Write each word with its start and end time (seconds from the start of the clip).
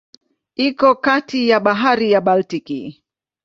Iko 0.67 0.89
kati 1.05 1.39
ya 1.49 1.59
Bahari 1.59 2.11
ya 2.11 2.21
Baltiki. 2.21 2.81